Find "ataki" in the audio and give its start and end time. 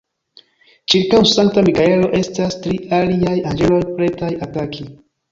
4.47-4.87